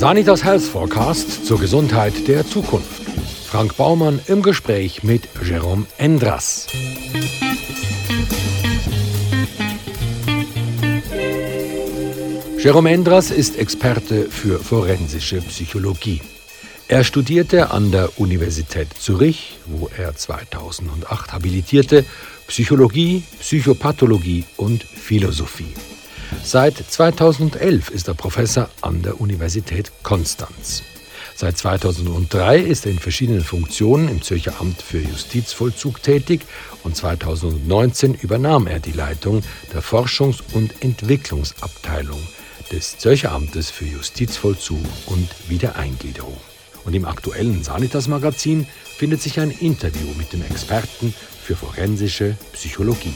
[0.00, 3.02] Sanitas Health Forecast zur Gesundheit der Zukunft.
[3.44, 6.68] Frank Baumann im Gespräch mit Jérôme Endras.
[12.56, 16.22] Jérôme Endras ist Experte für forensische Psychologie.
[16.88, 22.06] Er studierte an der Universität Zürich, wo er 2008 habilitierte,
[22.46, 25.74] Psychologie, Psychopathologie und Philosophie.
[26.42, 30.82] Seit 2011 ist er Professor an der Universität Konstanz.
[31.34, 36.42] Seit 2003 ist er in verschiedenen Funktionen im Zürcher Amt für Justizvollzug tätig
[36.82, 42.20] und 2019 übernahm er die Leitung der Forschungs- und Entwicklungsabteilung
[42.70, 46.36] des Zürcher Amtes für Justizvollzug und Wiedereingliederung.
[46.84, 53.14] Und im aktuellen Sanitas-Magazin findet sich ein Interview mit dem Experten für forensische Psychologie.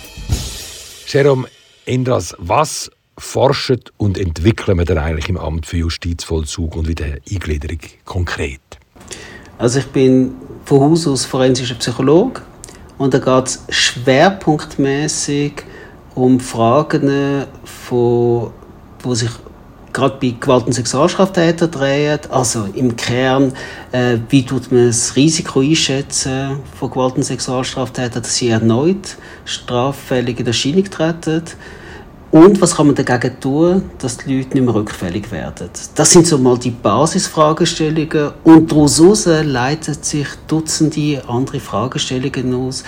[1.06, 1.46] Jerome
[1.86, 8.60] Endras, was forscht und entwickelt man denn eigentlich im Amt für Justizvollzug und Wiedereingliederung konkret?
[9.58, 10.34] Also ich bin
[10.64, 12.42] von Haus aus forensischer Psychologe
[12.98, 15.52] und da geht es schwerpunktmäßig
[16.14, 18.52] um Fragen, von,
[19.02, 19.30] wo sich
[19.92, 22.18] gerade bei Gewalt- und Sexualstraftätern drehen.
[22.30, 23.52] Also im Kern,
[23.92, 30.40] äh, wie tut man das Risiko einschätzen von Gewalt- und Sexualstraftätern, dass sie erneut straffällig
[30.40, 31.44] in Erscheinung treten.
[32.34, 35.70] Und was kann man dagegen tun, dass die Leute nicht mehr rückfällig werden?
[35.94, 38.32] Das sind so mal die Basisfragestellungen.
[38.42, 42.82] Und daraus leiten sich Dutzende andere Fragestellungen aus,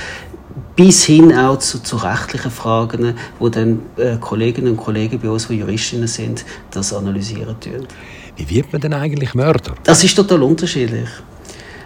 [0.75, 5.47] bis hin auch zu, zu rechtlichen Fragen, wo dann äh, Kolleginnen und Kollegen bei uns,
[5.47, 7.87] die Juristinnen sind, das analysieren tun.
[8.37, 9.77] Wie wird man denn eigentlich Mörder?
[9.85, 11.09] Das ist total unterschiedlich.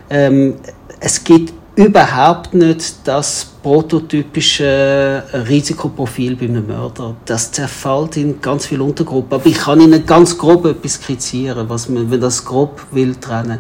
[0.08, 0.54] Ähm,
[0.98, 1.52] es gibt
[1.84, 7.16] überhaupt nicht das prototypische Risikoprofil bei einem Mörder.
[7.24, 9.34] Das zerfällt in ganz viele Untergruppen.
[9.34, 13.58] Aber ich kann Ihnen ganz grob etwas skizzieren, was man, wenn das grob will, trennen.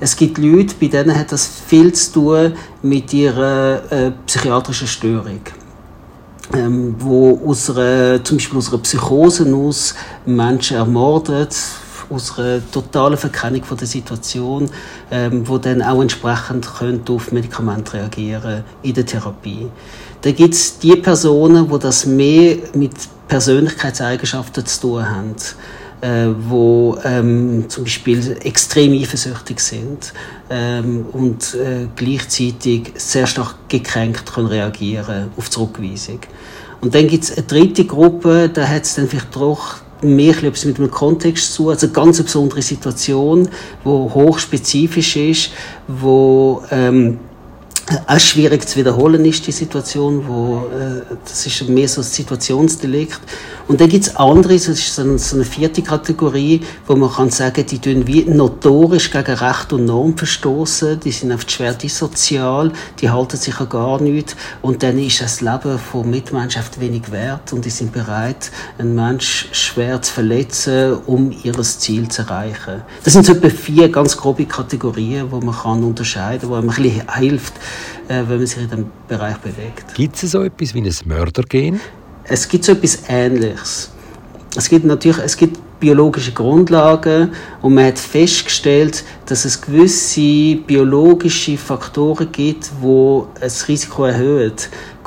[0.00, 5.40] Es gibt Leute, bei denen hat das viel zu tun mit ihrer äh, psychiatrischen Störung.
[6.54, 9.94] Ähm, wo aus einer, zum Beispiel aus einer Psychose aus
[10.26, 11.54] Menschen ermordet,
[12.10, 14.68] aus einer totalen Verkennung von der Situation,
[15.10, 19.68] ähm, wo dann auch entsprechend könnte auf Medikamente reagieren in der Therapie.
[20.20, 22.92] Da gibt es die Personen, wo das mehr mit
[23.28, 25.36] Persönlichkeitseigenschaften zu tun haben
[26.00, 30.12] äh, wo ähm, zum Beispiel extrem eifersüchtig sind
[30.48, 36.20] ähm, und äh, gleichzeitig sehr stark gekränkt können reagieren auf Zurückweisung.
[36.80, 40.64] Und dann gibt es eine dritte Gruppe, da hat es dann vielleicht doch mehr etwas
[40.64, 43.48] mit dem Kontext zu, also eine ganz besondere Situation,
[43.84, 45.50] wo hochspezifisch ist,
[45.86, 47.18] wo ähm,
[48.06, 53.20] auch schwierig zu wiederholen ist, die Situation, wo, äh, das ist mehr so ein Situationsdelikt.
[53.66, 57.10] Und dann gibt es andere, das ist so eine, so eine, vierte Kategorie, wo man
[57.10, 61.74] kann sagen, die tun wie notorisch gegen Recht und Norm verstoßen, die sind oft schwer
[61.74, 67.12] dissozial, die halten sich an gar nichts und dann ist das Leben von Mitmenschen wenig
[67.12, 72.82] wert und die sind bereit, einen Mensch schwer zu verletzen, um ihr Ziel zu erreichen.
[73.04, 76.82] Das sind so etwa vier ganz grobe Kategorien, wo man kann unterscheiden, wo einem ein
[76.82, 77.54] bisschen hilft,
[78.08, 79.94] wenn man sich in diesem Bereich bewegt.
[79.94, 81.80] Gibt es so etwas wie ein Mördergen?
[82.24, 83.90] Es gibt so etwas Ähnliches.
[84.56, 87.32] Es gibt natürlich es gibt biologische Grundlagen
[87.62, 94.52] und man hat festgestellt, dass es gewisse biologische Faktoren gibt, wo das Risiko erhöhen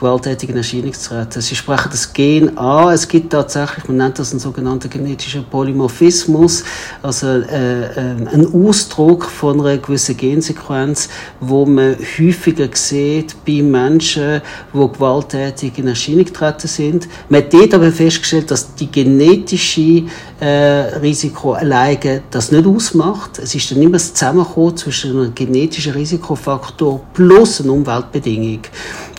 [0.03, 1.41] gewalttätigen Erscheinung zu treten.
[1.41, 2.93] Sie sprechen das Gen an.
[2.93, 6.65] Es gibt tatsächlich, man nennt das einen sogenannten genetischen Polymorphismus,
[7.01, 11.07] also äh, äh, Ausdruck von einer gewissen Gensequenz,
[11.39, 14.41] wo man häufiger sieht bei Menschen,
[14.73, 17.07] die gewalttätig in Erscheinung getreten sind.
[17.29, 20.03] Man hat dort aber festgestellt, dass die genetische
[20.41, 23.39] äh, Risiko alleine das nicht ausmacht.
[23.39, 28.59] Es ist dann immer das Zusammenkommen zwischen einem genetischen Risikofaktor plus einer Umweltbedingung.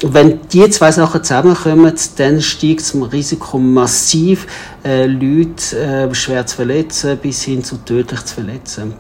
[0.03, 4.47] Wenn die zwei Sachen zusammenkommen, dann steigt das Risiko massiv,
[4.85, 8.95] äh, Leute äh, schwer zu verletzen, bis hin zu tödlich zu verletzen.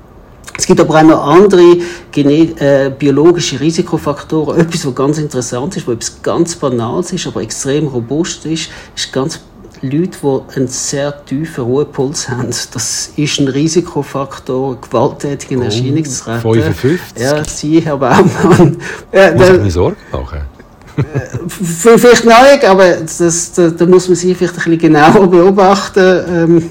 [0.57, 1.79] Es gibt aber auch noch andere
[2.15, 4.61] äh, biologische Risikofaktoren.
[4.61, 9.13] Etwas, was ganz interessant ist, was etwas ganz Banales ist, aber extrem robust ist, ist
[9.13, 9.41] ganz
[9.83, 12.49] Leute, die einen sehr tiefen Ruhepuls haben.
[12.73, 16.75] Das ist ein Risikofaktor, gewalttätig in Erscheinung oh, treten.
[16.75, 17.01] 55?
[17.23, 18.79] Ja, Sie, Herr Baumann.
[19.13, 20.54] Ja, muss ich mir Sorgen machen?
[21.49, 26.25] Vielleicht neu, aber das, da, da, muss man sie vielleicht ein bisschen genauer beobachten.
[26.29, 26.70] Ähm,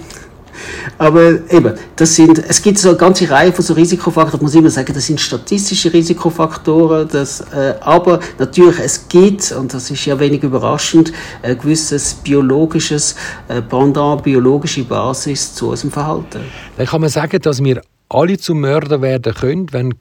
[0.97, 4.59] aber eben, das sind, es gibt so eine ganze Reihe von so Risikofaktoren, muss ich
[4.59, 10.05] immer sagen, das sind statistische Risikofaktoren, das, äh, aber natürlich, es gibt, und das ist
[10.05, 11.11] ja wenig überraschend,
[11.41, 13.15] ein gewisses biologisches,
[13.47, 16.41] äh, Pendant, biologische Basis zu unserem Verhalten.
[16.77, 19.95] Dann kann man sagen, dass wir alle zum Mörder werden können, wenn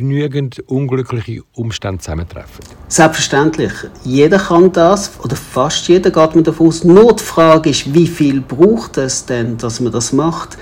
[0.00, 2.64] genügend unglückliche Umstände zusammentreffen?
[2.88, 3.72] Selbstverständlich.
[4.02, 6.84] Jeder kann das, oder fast jeder geht man davon aus.
[6.84, 10.56] Nur die Frage ist, wie viel braucht es denn, dass man das macht?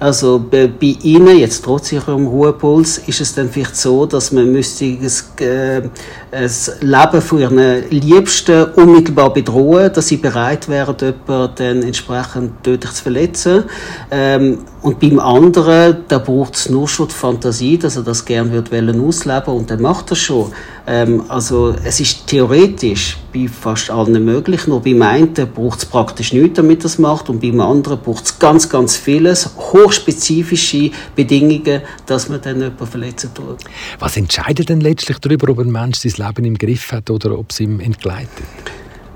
[0.00, 4.52] Also bei, bei Ihnen, jetzt trotz Ihrem Ruhepuls, ist es dann vielleicht so, dass man
[4.52, 5.82] müsste äh,
[6.30, 12.92] das Leben von Ihren Liebsten unmittelbar bedrohen, dass Sie bereit wären, jemanden dann entsprechend tödlich
[12.92, 13.64] zu verletzen.
[14.10, 18.52] Ähm, und beim anderen, da braucht es nur schon die Fantasie, dass er das gerne
[18.52, 20.52] wird ausleben und dann macht er schon.
[20.86, 26.32] Ähm, also es ist theoretisch bei fast allen möglich, nur beim einen braucht es praktisch
[26.32, 31.82] nichts, damit er es macht und beim anderen braucht es ganz, ganz vieles, hochspezifische Bedingungen,
[32.06, 33.58] dass man dann jemanden verletzen tut.
[33.98, 37.50] Was entscheidet denn letztlich darüber, ob ein Mensch sein Leben im Griff hat oder ob
[37.50, 38.28] es ihm entgleitet?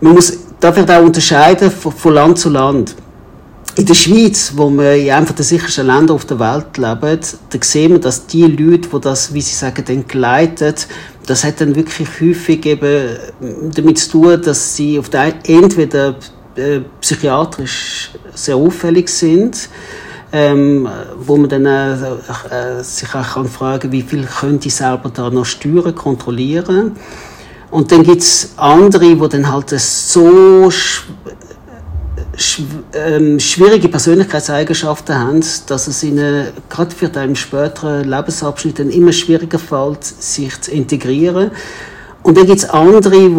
[0.01, 2.95] Man muss dafür auch unterscheiden von Land zu Land
[3.75, 7.19] in der Schweiz, wo wir in einem der sichersten Länder auf der Welt leben,
[7.51, 10.75] da sehen wir, dass die Leute, die das, wie sie sagen, dann geleiten,
[11.27, 13.17] das hat dann wirklich häufig eben
[13.75, 16.17] damit zu tun, dass sie auf der entweder
[16.57, 19.69] äh, psychiatrisch sehr auffällig sind,
[20.33, 20.89] ähm,
[21.19, 25.29] wo man dann äh, äh, sich auch kann fragen, wie viel können die selber da
[25.29, 26.97] noch steuern, kontrollieren.
[27.71, 30.71] Und dann gibt es andere, die dann halt so
[32.95, 39.59] ähm, schwierige Persönlichkeitseigenschaften haben, dass es ihnen gerade für den späteren Lebensabschnitt dann immer schwieriger
[39.59, 41.51] fällt, sich zu integrieren.
[42.23, 43.37] Und dann gibt es andere, die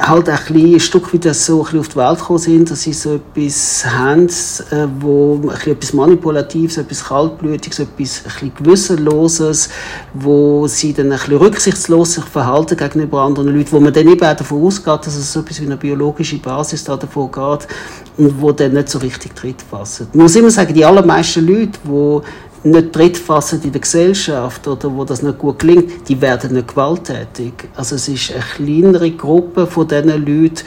[0.00, 3.14] halt ein, bisschen, ein Stück weit so auf die Welt gekommen sind, dass sie so
[3.14, 9.68] etwas haben, äh, wo etwas Manipulatives, etwas Kaltblütiges, etwas ein Gewissenloses,
[10.14, 14.24] wo sie dann ein bisschen rücksichtslos sich verhalten gegenüber anderen Leuten, wo man dann eben
[14.24, 17.68] auch davon ausgeht, dass es so etwas wie eine biologische Basis da davon geht
[18.16, 20.08] und wo dann nicht so richtig Tritt fassen.
[20.12, 22.20] Ich muss immer sagen, die allermeisten Leute, die
[22.62, 26.68] nicht Tritt fassen in der Gesellschaft oder wo das nicht gut gelingt, die werden nicht
[26.68, 27.52] gewalttätig.
[27.74, 30.64] Also es ist eine kleinere Gruppe von diesen Leuten,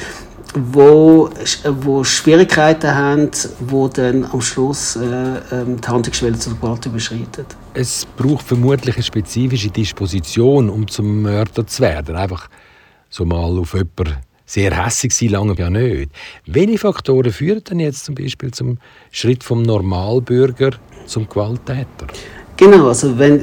[0.55, 1.29] wo,
[1.81, 5.01] wo Schwierigkeiten haben, wo dann am Schluss äh,
[5.51, 7.45] ähm, die Handlungsschwelle zur Gewalt überschreiten.
[7.73, 12.15] Es braucht vermutlich eine spezifische Disposition, um zum Mörder zu werden.
[12.15, 12.49] Einfach
[13.09, 16.11] so mal auf jemanden sehr hässig sein, lange ja nicht.
[16.45, 18.77] Welche Faktoren führen denn jetzt zum Beispiel zum
[19.11, 20.71] Schritt vom Normalbürger
[21.05, 22.07] zum Gewalttäter?
[22.55, 23.41] Genau, also wenn,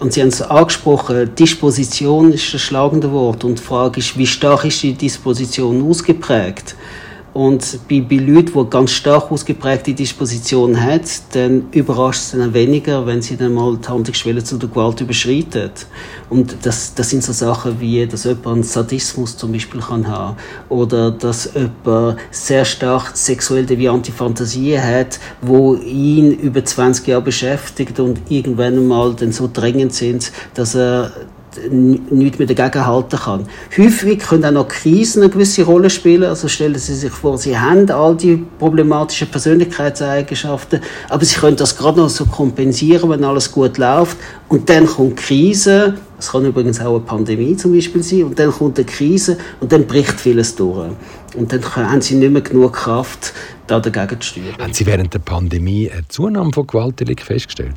[0.00, 4.26] und Sie haben es angesprochen, Disposition ist das schlagende Wort und die Frage ist, wie
[4.26, 6.74] stark ist die Disposition ausgeprägt?
[7.36, 11.02] Und bei, bei Leuten, die ganz stark ausgeprägte Disposition haben,
[11.34, 15.86] dann überrascht es dann weniger, wenn sie dann mal die Handlungsschwelle zu der Gewalt überschreitet.
[16.30, 20.38] Und das, das sind so Sachen wie, dass jemand einen Sadismus zum Beispiel kann haben
[20.70, 28.00] oder dass jemand sehr stark sexuell deviante Fantasien hat, wo ihn über 20 Jahre beschäftigt
[28.00, 31.12] und irgendwann mal dann so drängend sind, dass er
[31.70, 33.46] nichts mehr dagegen halten kann.
[33.76, 36.24] Häufig können auch noch Krisen eine gewisse Rolle spielen.
[36.24, 41.76] Also stellen Sie sich vor, Sie haben all die problematischen Persönlichkeitseigenschaften, aber Sie können das
[41.76, 44.16] gerade noch so kompensieren, wenn alles gut läuft.
[44.48, 45.94] Und dann kommt Krise.
[46.18, 48.24] Es kann übrigens auch eine Pandemie zum Beispiel sein.
[48.24, 50.90] Und dann kommt eine Krise und dann bricht vieles durch.
[51.34, 53.32] Und dann haben Sie nicht mehr genug Kraft,
[53.66, 54.56] da dagegen zu steuern.
[54.58, 57.74] Haben Sie während der Pandemie eine Zunahme von Gewaltdelikten festgestellt?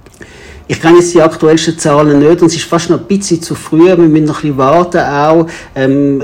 [0.68, 3.56] Ich kenne jetzt die aktuellsten Zahlen nicht und es ist fast noch ein bisschen zu
[3.56, 3.88] früh.
[3.88, 5.48] Wir müssen noch ein bisschen warten auch.
[5.76, 6.24] Ähm,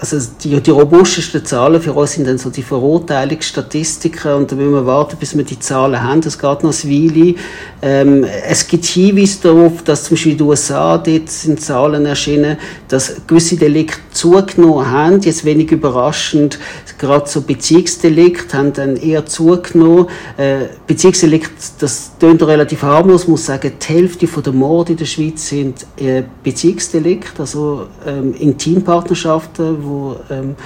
[0.00, 4.72] also die, die robustesten Zahlen für uns sind dann so die Verurteilungsstatistiken und da müssen
[4.72, 6.20] wir warten, bis wir die Zahlen haben.
[6.20, 7.34] Das geht noch ein Weile.
[7.80, 12.58] Ähm, es gibt Hinweise darauf, dass zum Beispiel in den USA dort sind Zahlen erschienen,
[12.88, 15.20] dass gewisse Delikte zugenommen haben.
[15.20, 16.58] Jetzt wenig überraschend,
[16.98, 20.06] gerade so Beziehungsdelikte haben dann eher zugenommen.
[20.36, 25.48] Äh, Beziehungsdelikt, das klingt relativ harmlos, muss sagen, die Hälfte der Morde in der Schweiz
[25.48, 30.56] sind äh, Beziehungsdelikte, also ähm, Intimpartnerschaften Partnerschaften, wo ähm,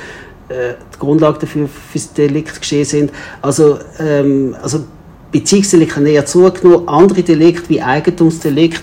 [0.49, 3.13] äh, die Grundlage dafür für das Delikt geschehen sind.
[3.41, 4.85] Also, ähm, also
[5.33, 6.87] Beziehungsdelikte haben eher zugenommen.
[6.87, 8.83] Andere Delikte wie Eigentumsdelikt,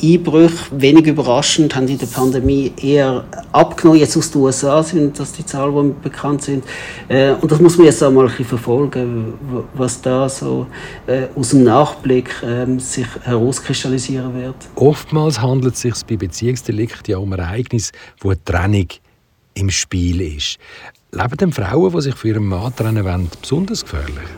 [0.00, 4.00] äh, Einbrüche, wenig überraschend, haben in der Pandemie eher abgenommen.
[4.00, 6.64] Jetzt aus den USA sind das die Zahlen, die bekannt sind.
[7.08, 9.34] Äh, und das muss man jetzt einmal ein bisschen verfolgen,
[9.74, 10.66] was da so
[11.08, 14.54] äh, aus dem Nachblick ähm, sich herauskristallisieren wird.
[14.76, 17.90] Oftmals handelt es sich bei Beziehungsdelikten ja um Ereignisse,
[18.20, 18.86] wo eine Trennung
[19.54, 20.58] im Spiel ist.
[21.10, 24.28] Leben denn Frauen, die sich für ihren Mann trennen wollen, besonders gefährlich?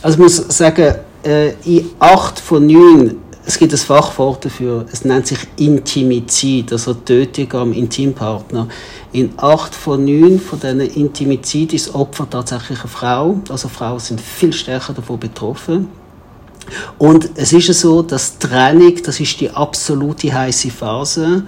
[0.00, 5.04] Also ich muss sagen, äh, in acht von neun, es gibt ein Fachwort dafür, es
[5.04, 8.68] nennt sich Intimizid, also Tötung am Intimpartner.
[9.12, 13.40] In acht von neun von diesen Intimizid ist das Opfer tatsächlich eine Frau.
[13.48, 15.88] Also Frauen sind viel stärker davon betroffen.
[16.98, 21.44] Und es ist so, dass Trennung, das ist die absolute heiße Phase.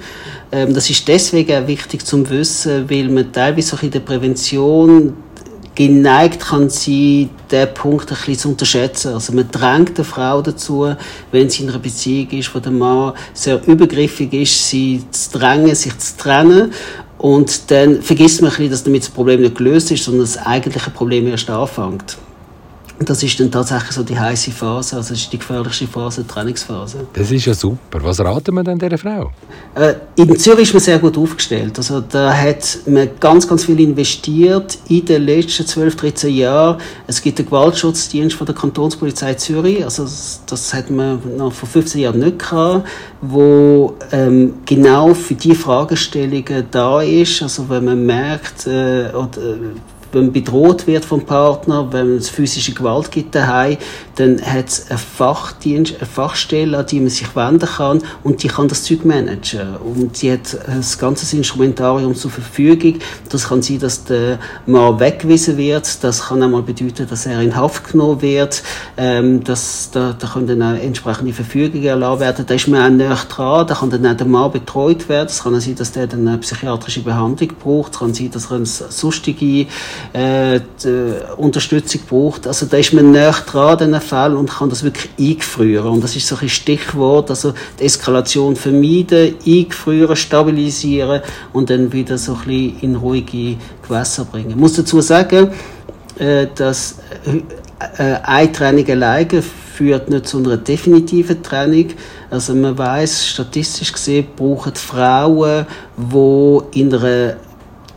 [0.50, 5.14] Ähm, das ist deswegen auch wichtig zum Wissen, weil man teilweise auch in der Prävention
[5.74, 9.14] geneigt kann sein, diesen Punkt ein bisschen zu unterschätzen.
[9.14, 10.94] Also man drängt eine Frau dazu,
[11.30, 15.74] wenn sie in einer Beziehung ist, wo der Mann sehr übergriffig ist, sie zu drängen,
[15.74, 16.72] sich zu trennen.
[17.18, 20.38] Und dann vergisst man ein bisschen, dass damit das Problem nicht gelöst ist, sondern das
[20.38, 22.16] eigentliche Problem erst anfängt.
[23.04, 26.28] Das ist dann tatsächlich so die heiße Phase, also das ist die gefährlichste Phase, die
[26.28, 27.06] Trainingsphase.
[27.12, 28.02] Das ist ja super.
[28.02, 29.30] Was raten wir denn dieser Frau?
[29.74, 31.76] Äh, in Zürich ist man sehr gut aufgestellt.
[31.78, 36.80] Also da hat man ganz, ganz viel investiert in den letzten 12, 13 Jahren.
[37.06, 41.68] Es gibt den Gewaltschutzdienst von der Kantonspolizei Zürich, also das, das hat man noch vor
[41.68, 42.86] 15 Jahren nicht gehabt,
[43.20, 47.42] wo ähm, genau für die Fragestellungen da ist.
[47.42, 49.56] Also wenn man merkt, äh, oder,
[50.12, 53.78] wenn man bedroht wird vom Partner, wenn es physische Gewalt gibt daheim,
[54.16, 58.48] dann hat es einen Fachdienst, eine Fachstelle, an die man sich wenden kann und die
[58.48, 59.76] kann das Zeug managen.
[59.76, 62.98] Und die hat das ganze Instrumentarium zur Verfügung.
[63.30, 66.04] Das kann sein, dass der Mann weggewiesen wird.
[66.04, 68.62] Das kann einmal bedeuten, dass er in Haft genommen wird.
[68.96, 72.46] Ähm, das, da, da können dann auch entsprechende Verfügungen erlassen werden.
[72.46, 73.66] Da ist man auch näher dran.
[73.66, 75.28] Da kann dann auch der Mann betreut werden.
[75.28, 77.92] Es kann auch sein, dass der dann eine psychiatrische Behandlung braucht.
[77.94, 79.66] Es kann sein, dass er eine sonstige
[80.12, 80.60] äh,
[81.36, 82.46] Unterstützung braucht.
[82.46, 85.88] Also da ist man näher dran, diesen Fall, und kann das wirklich eingefrieren.
[85.88, 92.18] Und das ist so ein Stichwort, also die Eskalation vermeiden, eingefrieren, stabilisieren und dann wieder
[92.18, 93.56] so ein bisschen in ruhige
[93.86, 94.50] Gewässer bringen.
[94.50, 95.50] Ich muss dazu sagen,
[96.18, 96.98] äh, dass
[97.98, 101.86] äh, eine Trennung alleine führt nicht zu einer definitiven Trennung.
[102.30, 105.66] Also man weiß statistisch gesehen brauchen Frauen,
[105.96, 107.36] die in einer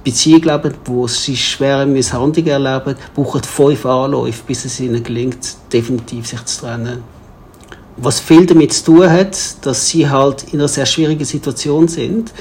[0.05, 6.27] Beziehung leben, wo sie schwere Misshandlungen erleben, brauchen fünf Anläufe, bis es ihnen gelingt, definitiv
[6.27, 7.03] sich zu trennen.
[7.97, 12.31] Was viel damit zu tun hat, dass sie halt in einer sehr schwierigen Situation sind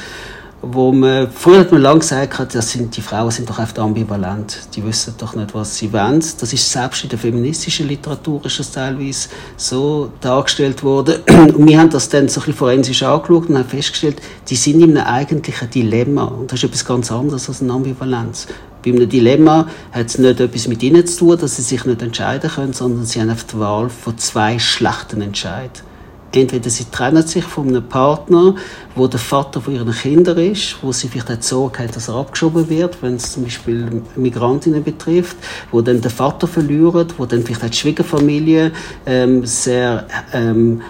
[0.72, 4.60] wo man, früher hat man lange gesagt, das sind, die Frauen sind doch oft ambivalent.
[4.74, 6.20] Die wissen doch nicht, was sie wollen.
[6.40, 11.16] Das ist selbst in der feministischen Literatur ist das teilweise so dargestellt worden.
[11.54, 14.96] Und wir haben das dann so ein forensisch angeschaut und haben festgestellt, die sind in
[14.96, 16.24] einem eigentlichen Dilemma.
[16.24, 18.46] Und das ist etwas ganz anderes als eine Ambivalenz.
[18.84, 22.02] Bei einem Dilemma hat es nicht etwas mit ihnen zu tun, dass sie sich nicht
[22.02, 25.93] entscheiden können, sondern sie haben auf die Wahl von zwei schlechten Entscheidungen.
[26.36, 28.54] Entweder sie trennen sich von einem Partner,
[28.94, 32.16] wo der Vater von ihren Kindern ist, wo sie vielleicht auch Sorge hat, dass er
[32.16, 35.36] abgeschoben wird, wenn es zum Beispiel Migrantinnen betrifft,
[35.70, 38.72] wo dann der Vater verliert, wo dann vielleicht die Schwiegerfamilie
[39.06, 40.82] ähm, sehr ähm,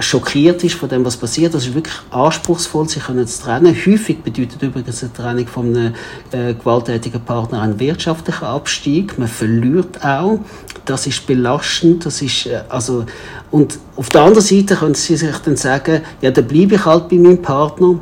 [0.00, 1.54] schockiert ist von dem, was passiert.
[1.54, 3.74] Das ist wirklich anspruchsvoll, sich zu trennen.
[3.74, 5.94] Häufig bedeutet übrigens eine Trennung von einem
[6.32, 9.18] äh, gewalttätigen Partner einen wirtschaftlichen Abstieg.
[9.18, 10.40] Man verliert auch.
[10.84, 12.06] Das ist belastend.
[12.06, 13.04] Das ist, äh, also,
[13.50, 17.08] und auf der anderen Seite können Sie sich dann sagen, ja, dann bleibe ich halt
[17.08, 18.00] bei meinem Partner.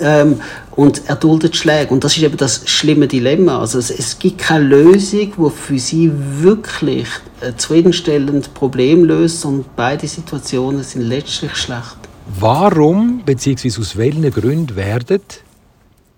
[0.00, 0.40] Ähm,
[0.72, 1.92] und er duldet Schläge.
[1.92, 3.58] Und das ist eben das schlimme Dilemma.
[3.58, 7.08] Also es, es gibt keine Lösung, die für sie wirklich
[7.40, 11.96] ein zufriedenstellendes Problem löst und beide Situationen sind letztlich schlecht.
[12.38, 13.80] Warum bzw.
[13.80, 15.20] aus welchen Gründen werden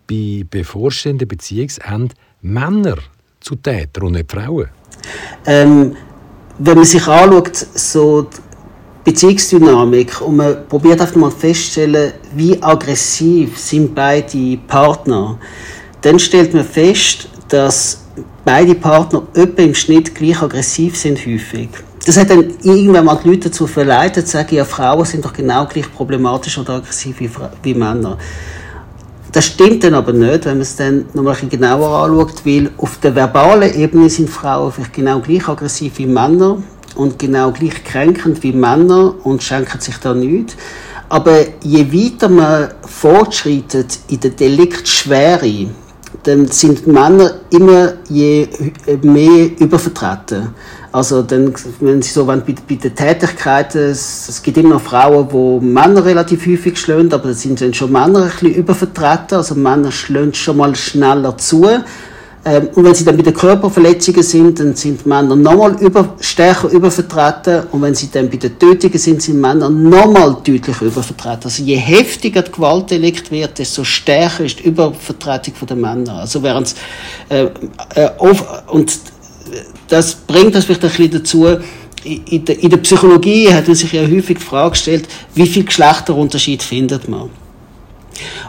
[0.09, 2.13] bei bevorstehenden Beziehungsenden
[2.43, 2.97] Männer
[3.39, 4.69] zu Tätern und nicht Frauen?
[5.47, 5.97] Ähm,
[6.59, 8.29] wenn man sich anschaut, so
[9.11, 15.37] Beziehungsdynamik und man probiert einfach mal festzustellen, wie aggressiv sind beide Partner,
[16.01, 18.05] dann stellt man fest, dass
[18.45, 21.71] beide Partner etwa im Schnitt gleich aggressiv sind häufig.
[22.07, 25.33] Das hat dann irgendwann mal die Leute dazu verleitet, zu sagen, ja, Frauen sind doch
[25.33, 27.31] genau gleich problematisch oder aggressiv wie,
[27.65, 28.17] wie Männer.
[29.33, 32.71] Das stimmt dann aber nicht, wenn man es dann noch mal ein genauer anschaut, weil
[32.79, 36.63] auf der verbalen Ebene sind Frauen vielleicht genau gleich aggressiv wie Männer
[37.01, 40.55] und genau gleich kränkend wie Männer und schenken sich da nichts.
[41.09, 45.69] Aber je weiter man fortschreitet in der Deliktschwere,
[46.25, 48.49] dann sind Männer immer je
[49.03, 50.51] mehr übervertreten.
[50.93, 54.83] Also dann, wenn Sie so wollen, bei, bei den Tätigkeiten, es, es, gibt immer noch
[54.83, 59.39] Frauen, wo Männer relativ häufig schlagen, aber da sind dann schon Männer ein bisschen übervertreten.
[59.39, 61.67] Also Männer schlagen schon mal schneller zu.
[62.43, 66.69] Ähm, und wenn sie dann bei den Körperverletzungen sind, dann sind Männer nochmal über, stärker
[66.71, 67.65] übervertreten.
[67.71, 71.45] Und wenn sie dann bei den Tötungen sind, sind Männer nochmal deutlich übervertreten.
[71.45, 76.15] Also je heftiger die Gewaltdelikt wird, desto stärker ist die Übervertretung der Männer.
[76.15, 76.75] Also während
[77.29, 77.49] äh,
[77.95, 78.11] äh,
[78.69, 78.99] und
[79.89, 81.47] das bringt das vielleicht ein bisschen dazu,
[82.05, 85.65] in der, in der Psychologie hat man sich ja häufig die Frage gestellt, wie viel
[85.65, 87.29] Geschlechterunterschied findet man?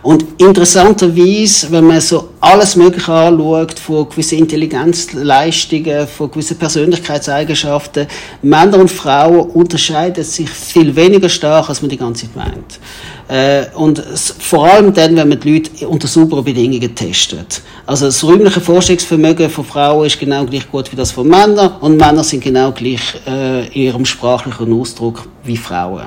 [0.02, 8.08] Und interessanterweise, wenn man so alles Mögliche anschaut, von gewissen Intelligenzleistungen, von gewissen Persönlichkeitseigenschaften,
[8.42, 12.80] Männer und Frauen unterscheiden sich viel weniger stark, als man die ganze Zeit meint.
[13.28, 14.00] Äh, und
[14.40, 17.62] vor allem dann, wenn man die Leute unter sauberen Bedingungen testet.
[17.86, 21.98] Also das räumliche Vorstellungsvermögen von Frauen ist genau gleich gut wie das von Männern und
[21.98, 26.06] Männer sind genau gleich äh, in ihrem sprachlichen Ausdruck wie Frauen.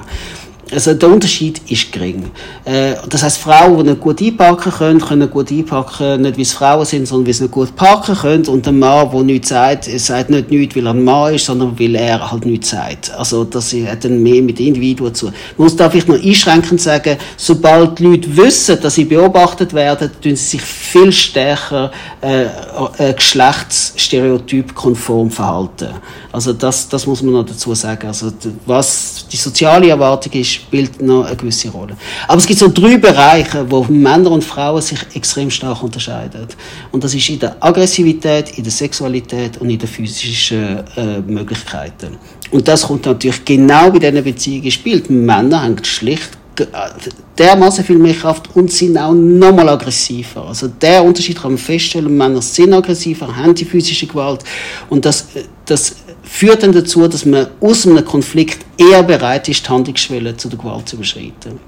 [0.74, 2.30] Also der Unterschied ist gering.
[2.64, 6.52] Äh, das heißt, Frauen, die nicht gut einpacken können, können gut einpacken, nicht wie es
[6.52, 8.46] Frauen sind, sondern wie sie nicht gut parken können.
[8.46, 11.78] Und der Mann, der nichts sagt, sagt nicht nichts, weil er ein Mann ist, sondern
[11.78, 13.12] weil er halt nichts sagt.
[13.16, 15.26] Also das hat dann mehr mit Individuen zu.
[15.26, 20.10] Man muss da vielleicht noch einschränkend sagen, sobald die Leute wissen, dass sie beobachtet werden,
[20.20, 21.90] tun sie sich viel stärker
[22.20, 22.44] äh,
[22.98, 25.88] äh, geschlechtsstereotyp konform verhalten.
[26.34, 28.08] Also das, das muss man noch dazu sagen.
[28.08, 28.32] Also
[28.66, 31.96] was die soziale Erwartung ist, spielt noch eine gewisse Rolle.
[32.26, 36.48] Aber es gibt so drei Bereiche, wo Männer und Frauen sich extrem stark unterscheiden.
[36.90, 42.16] Und das ist in der Aggressivität, in der Sexualität und in den physischen äh, Möglichkeiten.
[42.50, 45.04] Und das kommt natürlich genau bei diesen Beziehungen ins Spiel.
[45.08, 46.64] Männer haben schlicht äh,
[47.38, 50.46] dermaßen viel mehr Kraft und sind auch nochmal aggressiver.
[50.48, 52.16] Also der Unterschied kann man feststellen.
[52.16, 54.42] Männer sind aggressiver, haben die physische Gewalt
[54.88, 55.26] und das,
[55.64, 60.48] das führt dann dazu, dass man aus einem Konflikt eher bereit ist, die Handlungsschwelle zu
[60.48, 61.60] der Gewalt zu überschreiten.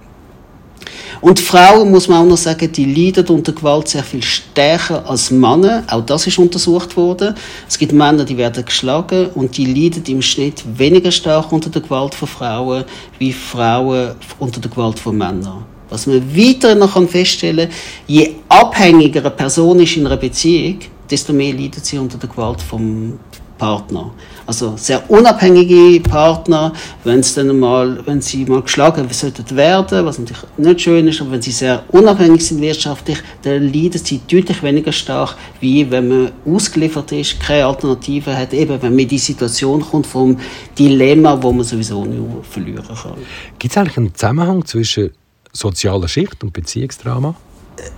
[1.20, 5.30] Und Frauen, muss man auch noch sagen, die leiden unter Gewalt sehr viel stärker als
[5.30, 5.82] Männer.
[5.88, 7.34] Auch das ist untersucht worden.
[7.66, 11.82] Es gibt Männer, die werden geschlagen und die leiden im Schnitt weniger stark unter der
[11.82, 12.84] Gewalt von Frauen
[13.18, 15.64] wie Frauen unter der Gewalt von Männern.
[15.88, 21.32] Was man weiter noch feststellen kann, je abhängiger eine Person ist in einer Beziehung, desto
[21.32, 23.18] mehr leidet sie unter der Gewalt vom
[23.58, 24.10] Partner.
[24.46, 26.72] Also sehr unabhängige Partner,
[27.04, 31.20] wenn es dann mal, wenn sie mal geschlagen sollten werden, was natürlich nicht schön ist,
[31.20, 36.08] aber wenn sie sehr unabhängig sind wirtschaftlich, dann leiden sie deutlich weniger stark, wie wenn
[36.08, 40.38] man ausgeliefert ist, keine Alternative hat, eben wenn man in die Situation kommt vom
[40.78, 43.14] Dilemma, wo man sowieso nicht verlieren kann.
[43.58, 45.10] Gibt es eigentlich einen Zusammenhang zwischen
[45.52, 47.34] sozialer Schicht und Beziehungsdrama?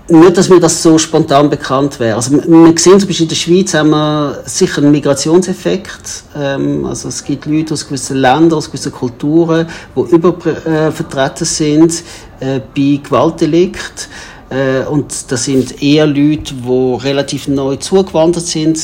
[0.09, 2.17] Nicht, dass mir das so spontan bekannt wäre.
[2.17, 6.25] Also, wir sehen zum Beispiel in der Schweiz haben wir sicher einen Migrationseffekt.
[6.37, 12.03] Ähm, also, es gibt Leute aus gewissen Ländern, aus gewissen Kulturen, die übervertreten sind
[12.41, 14.09] äh, bei Gewaltdelikt.
[14.51, 18.81] Äh, und das sind eher Leute, die relativ neu zugewandert sind.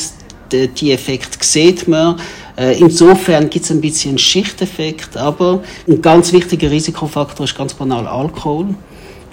[0.51, 2.19] Die Effekt sieht man.
[2.55, 7.73] Äh, insofern gibt es ein bisschen einen Schichteffekt, aber ein ganz wichtiger Risikofaktor ist ganz
[7.73, 8.67] banal Alkohol.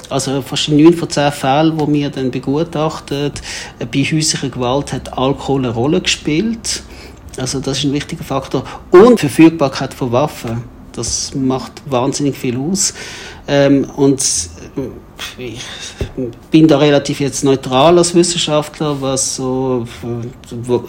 [0.09, 3.41] Also fast in neun von zehn Fällen, die wir dann begutachtet,
[3.79, 6.83] äh, bei häuslicher Gewalt hat Alkohol eine Rolle gespielt.
[7.37, 8.65] Also das ist ein wichtiger Faktor.
[8.91, 10.65] Und Verfügbarkeit von Waffen.
[10.93, 12.93] Das macht wahnsinnig viel aus.
[13.49, 14.23] Ähm, und
[15.39, 15.61] ich
[16.51, 19.87] bin da relativ jetzt neutral als Wissenschaftler, was so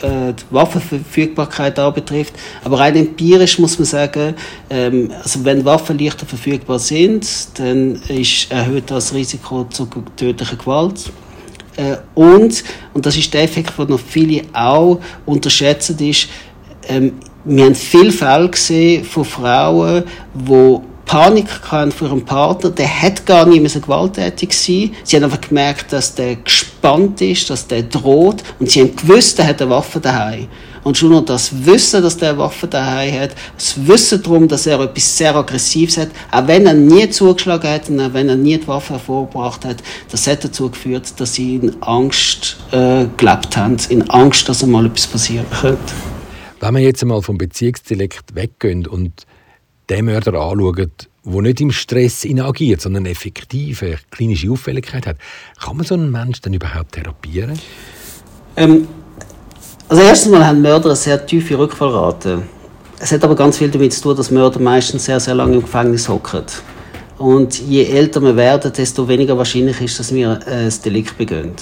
[0.01, 2.33] äh, die Waffenverfügbarkeit anbetrifft.
[2.63, 4.35] Aber rein empirisch muss man sagen,
[4.69, 11.11] ähm, also wenn Waffen leichter verfügbar sind, dann ist erhöht das Risiko zur tödlichen Gewalt.
[11.77, 16.27] Äh, und, und das ist der Effekt, den noch viele auch unterschätzen, ist,
[16.87, 17.13] ähm,
[17.45, 23.45] wir haben viele Fälle gesehen von Frauen, die Panik für ihren Partner, der hat gar
[23.45, 24.91] nicht mehr so gewalttätig sein.
[25.03, 29.39] Sie haben einfach gemerkt, dass der gespannt ist, dass der droht und sie haben gewusst,
[29.39, 30.47] er hat eine Waffe daheim.
[30.83, 34.65] Und schon nur das Wissen, dass der eine Waffe daheim hat, das Wissen darum, dass
[34.65, 38.35] er etwas sehr Aggressives hat, auch wenn er nie zugeschlagen hat und auch wenn er
[38.35, 39.77] nie die Waffe hervorgebracht hat,
[40.11, 44.85] das hat dazu geführt, dass sie in Angst äh, gelebt haben, in Angst, dass einmal
[44.85, 45.93] etwas passieren könnte.
[46.59, 49.25] Wenn wir jetzt einmal vom Beziehungsdelikt weggehen und
[49.89, 50.91] den Mörder anschauen,
[51.25, 55.17] der nicht im Stress agiert, sondern effektiv eine klinische Auffälligkeit hat,
[55.63, 57.59] kann man so einen Menschen dann überhaupt therapieren?
[58.55, 58.87] Ähm,
[59.87, 62.43] also erstens mal haben Mörder eine sehr tiefe Rückfallrate.
[62.99, 65.61] Es hat aber ganz viel damit zu tun, dass Mörder meistens sehr, sehr lange im
[65.61, 66.43] Gefängnis hocken.
[67.17, 71.53] Und je älter wir werden, desto weniger wahrscheinlich ist, dass wir ein Delikt begehen.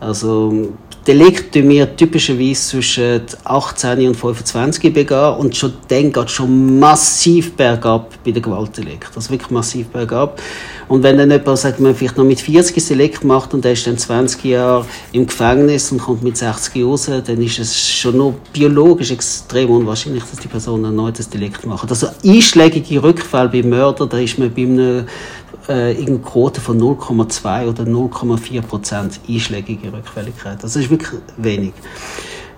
[0.00, 0.72] Also
[1.08, 7.56] Delikt tun wir typischerweise zwischen 18 und 25 begehen und schon dann geht schon massiv
[7.56, 9.16] bergab bei den Gewaltdelikten.
[9.16, 10.38] Also wirklich massiv bergab.
[10.86, 13.86] Und wenn dann jemand, sagt man, vielleicht noch mit 40 Selekt macht und der ist
[13.86, 18.34] dann 20 Jahre im Gefängnis und kommt mit 60 raus, dann ist es schon noch
[18.52, 21.88] biologisch extrem unwahrscheinlich, dass die Person erneut das Delikt macht.
[21.88, 25.06] Also einschlägige Rückfälle bei Mörder, da ist man bei einem
[25.68, 30.62] äh, eine Quote von 0,2 oder 0,4 Prozent einschlägige Rückfälligkeit.
[30.62, 31.72] Das ist wirklich wenig.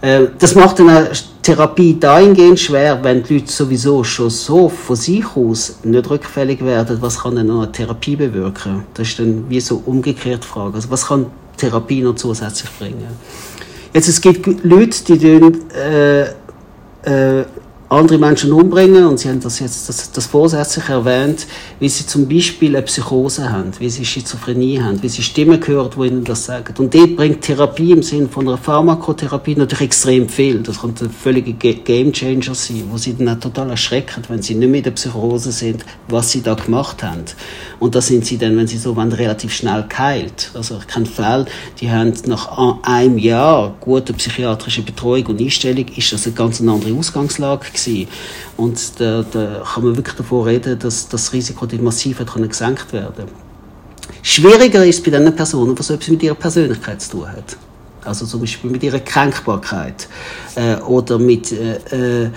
[0.01, 1.09] Äh, das macht dann
[1.43, 6.99] Therapie dahingehend schwer, wenn die Leute sowieso schon so von sich aus nicht rückfällig werden,
[7.01, 8.85] was kann denn noch eine Therapie bewirken?
[8.95, 10.77] Das ist dann wie so umgekehrt Frage.
[10.77, 13.09] Also was kann Therapie noch zusätzlich bringen?
[13.93, 16.23] Jetzt, es gibt Leute, die tun, äh,
[17.03, 17.45] äh,
[17.91, 21.49] andere Menschen umbringen, und Sie haben das jetzt das, das vorsätzlich erwähnt,
[21.81, 25.97] wie sie zum Beispiel eine Psychose haben, wie sie Schizophrenie haben, wie sie Stimmen gehört,
[25.97, 26.73] die ihnen das sagen.
[26.79, 30.63] Und dort bringt Therapie im Sinne von einer Pharmakotherapie natürlich extrem viel.
[30.63, 34.69] Das könnte ein völliger Gamechanger sein, wo sie dann auch total erschrecken, wenn sie nicht
[34.69, 37.25] mehr in der Psychose sind, was sie da gemacht haben.
[37.81, 40.53] Und da sind sie dann, wenn sie so wollen, relativ schnell geheilt.
[40.55, 41.47] Also ich kenne Fälle,
[41.81, 46.95] die haben nach einem Jahr gute psychiatrische Betreuung und Einstellung, ist das eine ganz andere
[46.95, 47.80] Ausgangslage gewesen.
[48.57, 53.27] Und da, da kann man wirklich davon reden, dass das Risiko massiv hat gesenkt werden.
[54.23, 57.70] Schwieriger ist es bei den Personen, die etwas mit ihrer Persönlichkeit zu tun haben.
[58.05, 60.09] Also zum Beispiel mit ihrer Kränkbarkeit
[60.55, 62.31] äh, oder mit, äh, äh,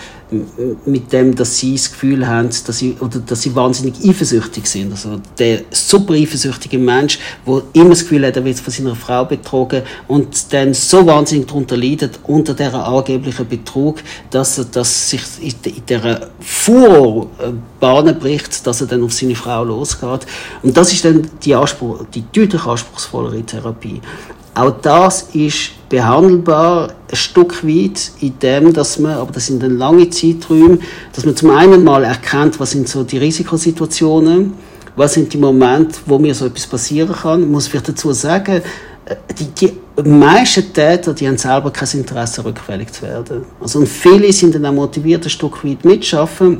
[0.85, 4.91] mit dem, dass sie das Gefühl haben, dass sie, oder dass sie wahnsinnig eifersüchtig sind.
[4.91, 9.25] Also der super eifersüchtige Mensch, der immer das Gefühl hat, er wird von seiner Frau
[9.25, 13.99] betrogen und dann so wahnsinnig darunter leidet, unter dieser angeblichen Betrug,
[14.31, 20.25] dass er dass sich in dieser Fuhrbahn bricht, dass er dann auf seine Frau losgeht.
[20.61, 24.01] Und das ist dann die, Anspruch, die deutlich anspruchsvollere Therapie.
[24.55, 29.77] Auch das ist behandelbar ein Stück weit in dem, dass man, aber das sind dann
[29.77, 30.77] lange Zeiträume,
[31.11, 34.53] dass man zum einen mal erkennt, was sind so die Risikosituationen,
[34.95, 37.41] was sind die Momente, wo mir so etwas passieren kann.
[37.41, 38.61] Ich muss vielleicht dazu sagen,
[39.05, 43.45] äh, die, die meisten Täter, die haben selber kein Interesse, rückfällig zu werden.
[43.59, 46.59] Also, und viele sind dann auch motiviert, ein Stück weit mitzuschaffen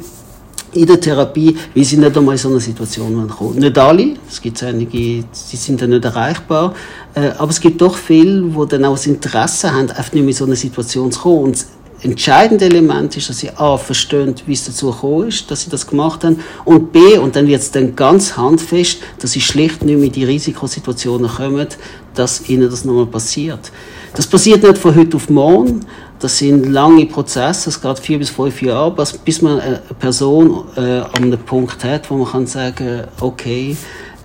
[0.74, 3.60] in der Therapie, wie sie nicht einmal in so eine Situation kommen.
[3.60, 6.74] Nicht alle, es gibt einige, die sind dann nicht erreichbar,
[7.14, 10.30] äh, aber es gibt doch viele, die dann auch das Interesse haben, einfach nicht mehr
[10.30, 11.44] in so eine Situation zu kommen.
[11.44, 11.68] Und das
[12.02, 15.88] entscheidende Element ist, dass sie A, verstehen, wie es dazu gekommen ist, dass sie das
[15.88, 19.96] gemacht haben, und B, und dann wird es dann ganz handfest, dass sie schlicht nicht
[19.96, 21.68] mehr in die Risikosituationen kommen,
[22.14, 23.72] dass ihnen das nochmal passiert.
[24.16, 25.86] Das passiert nicht von heute auf morgen,
[26.20, 28.96] das sind lange Prozesse, es geht vier bis fünf Jahre,
[29.26, 33.76] bis man eine Person äh, an einem Punkt hat, wo man kann sagen, okay,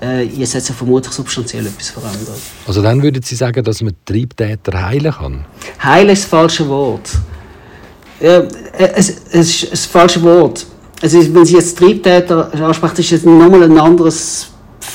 [0.00, 2.38] äh, jetzt hat sich vermutlich substanziell etwas verändert.
[2.66, 5.44] Also dann würden Sie sagen, dass man Triebtäter heilen kann?
[5.82, 7.10] Heilen ist das falsche Wort.
[8.20, 10.66] Ja, es, es ist das falsche Wort.
[11.00, 14.48] Also, wenn Sie jetzt Triebtäter ansprechen, ist es nochmal ein anderes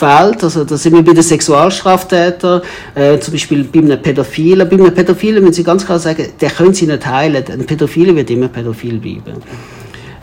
[0.04, 2.62] Feld, also da sind wir bei den Sexualstraftätern,
[2.94, 4.68] äh, zum Beispiel bei einem Pädophilen.
[4.68, 7.42] Bei einem Pädophilen müssen Sie ganz klar sagen, der können Sie nicht heilen.
[7.50, 9.42] Ein Pädophile wird immer pädophil bleiben.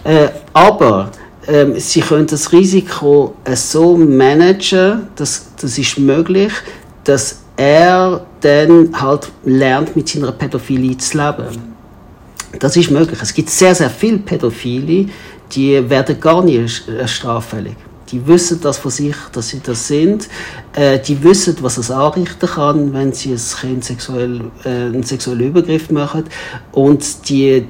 [0.04, 1.10] Äh, aber
[1.48, 6.52] ähm, Sie können das Risiko äh, so managen, dass das ist möglich,
[7.04, 11.74] dass er dann halt lernt, mit seiner Pädophilie zu leben.
[12.58, 13.18] Das ist möglich.
[13.22, 15.06] Es gibt sehr, sehr viele Pädophile,
[15.52, 17.76] die werden gar nicht äh, straffällig
[18.10, 20.28] die wissen das von sich, dass sie das sind.
[20.74, 25.48] Äh, die wissen, was es anrichten kann, wenn sie ein Kind sexuell, äh, einen sexuellen
[25.48, 26.24] Übergriff machen.
[26.72, 27.66] Und die,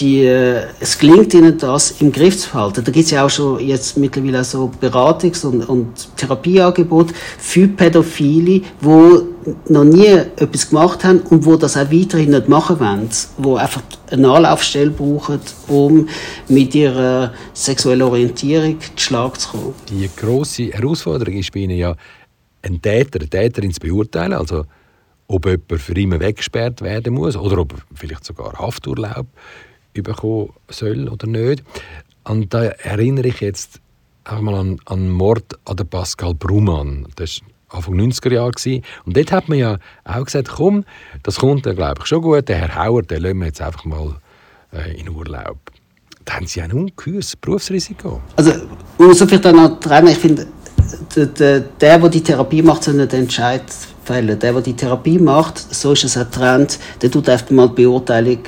[0.00, 2.84] die, äh, es gelingt ihnen das im Griff zu halten.
[2.84, 8.62] Da gibt es ja auch schon jetzt mittlerweile so Beratungs- und, und Therapieangebote für Pädophile,
[8.80, 9.22] wo
[9.68, 13.08] noch nie etwas gemacht haben und wo das auch weiterhin nicht machen wollen,
[13.38, 16.08] wo einfach eine Anlaufstelle brauchen, um
[16.48, 19.74] mit ihrer sexuellen Orientierung zu Schlag zu kommen.
[19.88, 21.94] Die grosse Herausforderung ist bei Ihnen ja,
[22.62, 24.64] einen Täter, eine Täterin zu beurteilen, also
[25.28, 29.26] ob jemand für immer weggesperrt werden muss oder ob vielleicht sogar Hafturlaub
[30.02, 31.62] bekommen soll oder nicht.
[32.24, 33.80] Und da erinnere ich jetzt
[34.24, 37.06] auch mal an, an Mord an den Pascal Brumann.
[37.16, 38.82] Das Anfang 90er Jahre.
[39.04, 40.84] Und dort hat man ja auch gesagt, komm,
[41.22, 42.48] das kommt dann, glaube ich, schon gut.
[42.48, 44.16] Der Herr Hauer, den lassen wir jetzt einfach mal
[44.72, 45.58] äh, in Urlaub.
[46.24, 48.20] Da haben Sie ein ungeheures Berufsrisiko.
[48.36, 48.52] Also,
[48.98, 50.08] muss vielleicht noch trennen.
[50.08, 50.46] Ich finde,
[51.16, 53.62] der, der, der, die Therapie macht, soll nicht den Entscheid
[54.04, 54.38] fällen.
[54.38, 57.82] Der, der die Therapie macht, so ist es ein Trend, der tut einfach mal die
[57.82, 58.40] Beurteilung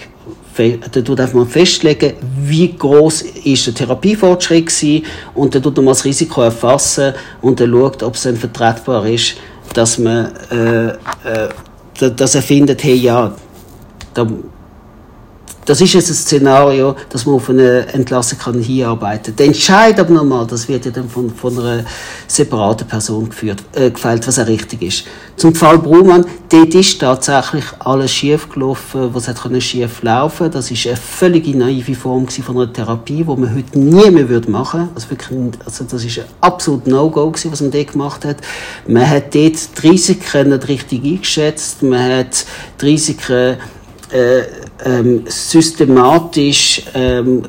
[0.90, 6.04] tut einfach mal festlegen, wie groß ist der Therapiefortschritt gewesen, und dann tut man das
[6.04, 9.36] Risiko erfassen und dann schaut, ob es dann vertretbar ist,
[9.72, 13.32] dass man, äh, äh, dass er findet, hey, ja,
[14.14, 14.26] da,
[15.70, 19.36] das ist jetzt ein Szenario, dass man auf eine Entlassung kann hinarbeiten kann.
[19.36, 21.84] Der Entscheid aber nochmal, das wird ja dann von, von einer
[22.26, 25.04] separaten Person geführt, äh, gefällt, was auch richtig ist.
[25.36, 30.88] Zum Fall Brumann, dort ist tatsächlich alles schief gelaufen, was hat schief laufen Das ist
[30.88, 34.88] eine völlig naive Form von einer Therapie, die man heute nie mehr machen würde.
[34.96, 38.38] Also wirklich, also das ist ein absolut No-Go was man dort gemacht hat.
[38.88, 42.44] Man hat dort die Risiken nicht richtig eingeschätzt, man hat
[42.80, 43.56] die Risiken
[44.10, 44.42] äh,
[44.84, 47.42] ähm, systematisch ähm,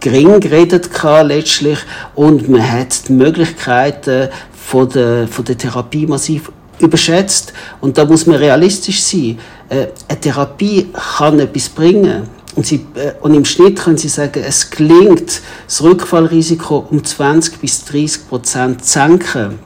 [0.00, 0.90] gering geredet
[1.24, 1.78] letztlich
[2.14, 8.26] und man hat die Möglichkeiten von der, von der Therapie massiv überschätzt und da muss
[8.26, 9.38] man realistisch sein.
[9.68, 14.42] Äh, eine Therapie kann etwas bringen und, sie, äh, und im Schnitt können Sie sagen,
[14.46, 19.58] es gelingt, das Rückfallrisiko um 20 bis 30 Prozent zu senken.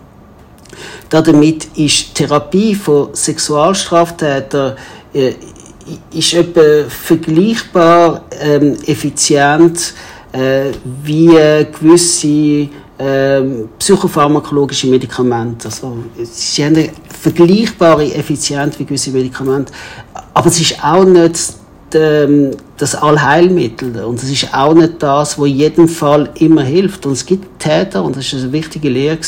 [1.08, 4.76] Damit ist Therapie von Sexualstraftätern
[5.12, 5.34] äh,
[6.12, 9.94] ist etwa vergleichbar ähm, effizient
[10.32, 12.68] äh, wie gewisse
[12.98, 15.68] ähm, psychopharmakologische Medikamente.
[15.68, 19.72] Also, sie haben eine vergleichbare Effizienz wie gewisse Medikamente,
[20.32, 21.54] aber es ist auch nicht
[21.94, 27.06] ähm, das Allheilmittel und es ist auch nicht das, wo in jedem Fall immer hilft.
[27.06, 29.18] Und es gibt Täter, und das ist eine wichtige Lehre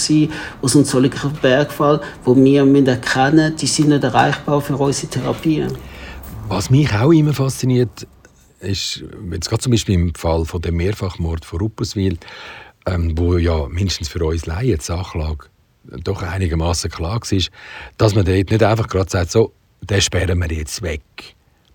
[0.62, 5.73] aus dem Zolliger Bergfall, wo wir erkennen die sind nicht erreichbar für unsere Therapien.
[6.48, 8.06] Was mich auch immer fasziniert,
[8.61, 12.18] ist, jetzt gerade zum Beispiel im Fall von dem Mehrfachmord von Rupperswil,
[12.87, 15.46] ähm, wo ja mindestens für uns Laien die Sachlage
[16.04, 17.40] doch einigermaßen klar war,
[17.98, 21.02] dass man dort nicht einfach gerade sagt, so, den sperren wir jetzt weg.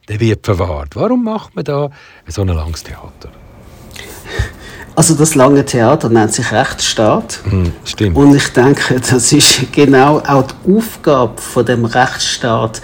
[0.07, 0.95] Der wird verwahrt.
[0.95, 1.89] Warum macht man da
[2.27, 3.29] so ein langes Theater?
[4.95, 7.39] Also das lange Theater nennt sich Rechtsstaat.
[7.43, 8.17] Hm, stimmt.
[8.17, 12.81] Und ich denke, das ist genau auch die Aufgabe von dem Rechtsstaat,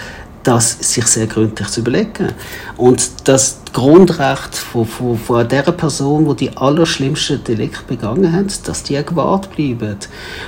[0.47, 2.29] das sich sehr gründlich zu überlegen.
[2.77, 8.83] Und das Grundrecht von, von, von der Person, die die allerschlimmsten Delikte begangen hat, dass
[8.83, 9.97] die gewahrt bleiben.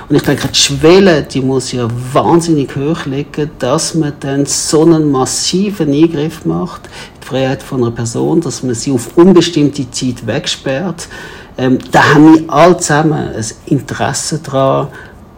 [0.08, 4.82] Und ich denke, die Schwelle, die muss ja wahnsinnig hoch liegen, dass man dann so
[4.82, 6.88] einen massiven Eingriff macht
[7.22, 11.08] die Freiheit von einer Person, dass man sie auf unbestimmte Zeit wegsperrt.
[11.58, 14.88] Ähm, da haben wir alle zusammen ein Interesse daran,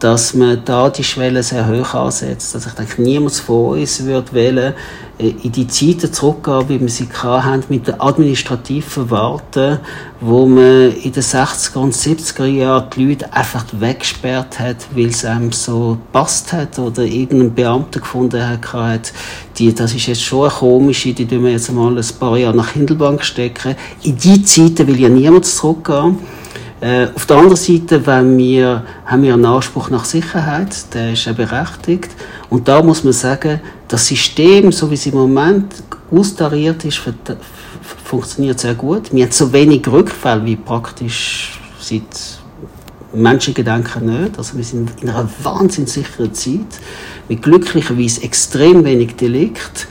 [0.03, 2.57] dass man da die Schwelle sehr hoch ansetzt.
[2.57, 4.75] Also ich denke, niemand von uns würde wählen,
[5.17, 9.79] äh, in die Zeiten zurückgehen, wie wir sie hatten, mit der administrativen Verwaltung,
[10.21, 15.25] wo man in den 60er und 70er Jahren die Leute einfach weggesperrt hat, weil es
[15.25, 19.13] einem so passt hat oder irgendein Beamter gefunden hat,
[19.57, 22.57] die, das ist jetzt schon eine komische, die tun wir jetzt mal ein paar Jahre
[22.57, 23.77] nach Hindelbank stecken.
[24.03, 26.19] In die Zeiten will ja niemand zurückgehen.
[26.83, 31.27] Äh, auf der anderen Seite wenn wir, haben wir einen Anspruch nach Sicherheit, der ist
[31.27, 32.11] ja berechtigt.
[32.51, 35.75] Und da muss man sagen, das System, so wie es im Moment
[36.11, 37.01] austariert ist,
[38.05, 39.15] funktioniert sehr gut.
[39.15, 42.03] Wir haben so wenig Rückfälle wie praktisch seit
[43.15, 44.37] Menschengedenken nicht.
[44.37, 46.81] Also wir sind in einer wahnsinnig sicheren Zeit
[47.29, 49.87] mit glücklicherweise extrem wenig Delikt.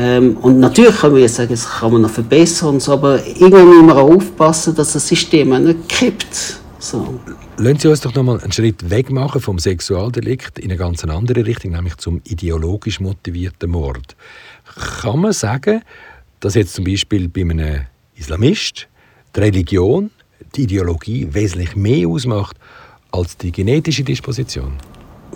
[0.00, 3.68] Ähm, und natürlich können wir sagen, das kann man noch verbessern, und so, aber irgendwann
[3.68, 6.60] müssen wir auch aufpassen, dass das System auch nicht kippt.
[6.78, 7.18] So.
[7.56, 11.02] Lassen Sie uns doch noch mal einen Schritt weg machen vom Sexualdelikt in eine ganz
[11.02, 14.14] andere Richtung, nämlich zum ideologisch motivierten Mord.
[15.00, 15.82] Kann man sagen,
[16.38, 17.80] dass jetzt zum Beispiel bei einem
[18.14, 18.86] Islamist
[19.34, 20.12] die Religion,
[20.54, 22.56] die Ideologie wesentlich mehr ausmacht
[23.10, 24.74] als die genetische Disposition?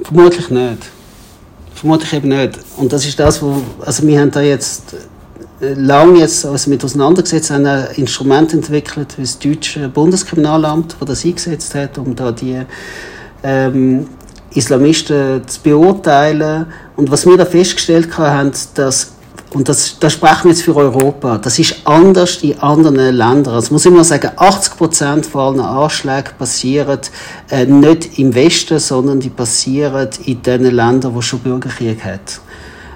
[0.05, 0.93] Vermutlich nicht.
[1.75, 2.59] Vermutlich eben nicht.
[2.77, 4.95] Und das ist das, wo, also wir haben da jetzt
[5.61, 11.09] äh, lange jetzt also mit auseinandergesetzt, haben ein Instrument entwickelt, wie das deutsche Bundeskriminalamt, das
[11.09, 12.63] das eingesetzt hat, um da die
[13.43, 14.09] ähm,
[14.55, 16.67] Islamisten zu beurteilen.
[16.97, 19.13] Und was wir da festgestellt haben, dass
[19.55, 21.37] und das, das sprechen wir jetzt für Europa.
[21.37, 23.55] Das ist anders in anderen Ländern.
[23.55, 27.01] Also muss ich mal sagen, 80 Prozent von allen Anschlägen passieren
[27.51, 32.41] äh, nicht im Westen, sondern die passieren in den Ländern, wo schon Bürgerkrieg hat.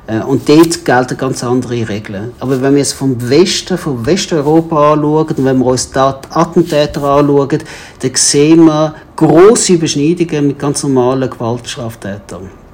[0.06, 2.32] Äh, und dort gelten ganz andere Regeln.
[2.40, 6.34] Aber wenn wir jetzt vom Westen, vom Westeuropa anschauen, und wenn wir uns da die
[6.34, 7.62] Attentäter anschauen,
[8.00, 12.65] dann sehen wir grosse Überschneidungen mit ganz normalen Gewaltstraftätern.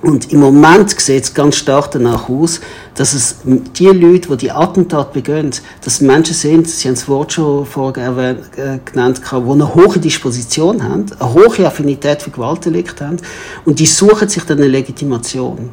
[0.00, 2.60] Und im Moment sieht es ganz stark danach aus,
[2.94, 5.50] dass es die Leute, die die Attentat begehen,
[5.84, 10.84] dass Menschen sind, Sie haben das Wort schon vorher äh, genannt, die eine hohe Disposition
[10.84, 13.16] haben, eine hohe Affinität für Gewaltdelikte haben
[13.64, 15.70] und die suchen sich dann eine Legitimation.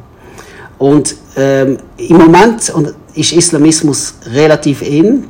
[0.78, 2.72] Und ähm, im Moment
[3.14, 5.24] ist Islamismus relativ in,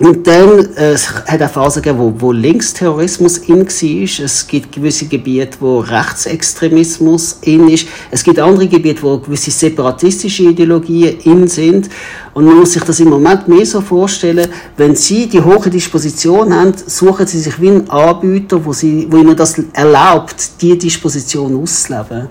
[0.00, 4.24] und dann äh, es hat eine Phase gegeben, wo, wo Linksterrorismus in war.
[4.24, 7.88] Es gibt gewisse Gebiete, wo Rechtsextremismus in ist.
[8.10, 11.90] Es gibt andere Gebiete, wo gewisse separatistische Ideologien in sind.
[12.38, 14.46] Und man muss sich das im Moment mehr so vorstellen,
[14.76, 19.16] wenn Sie die hohe Disposition haben, suchen Sie sich wie einen Anbieter, wo, Sie, wo
[19.16, 22.28] Ihnen das erlaubt, diese Disposition auszuleben.